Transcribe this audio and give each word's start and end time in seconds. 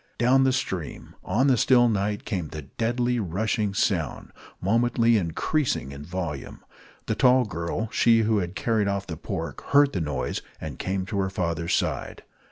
Down 0.17 0.45
the 0.45 0.51
stream, 0.51 1.13
on 1.23 1.45
the 1.45 1.57
still 1.57 1.87
night, 1.87 2.25
came 2.25 2.47
the 2.47 2.63
deadly, 2.63 3.19
rushing 3.19 3.75
sound, 3.75 4.31
momently 4.59 5.15
increasing 5.15 5.91
in 5.91 6.03
volume. 6.03 6.65
The 7.05 7.13
tall 7.13 7.45
girl, 7.45 7.87
she 7.91 8.21
who 8.21 8.39
had 8.39 8.55
carried 8.55 8.87
off 8.87 9.05
the 9.05 9.15
pork, 9.15 9.61
heard 9.63 9.93
the 9.93 10.01
noise, 10.01 10.41
and 10.59 10.79
came 10.79 11.05
to 11.05 11.19
her 11.19 11.29
father's 11.29 11.75
side. 11.75 12.23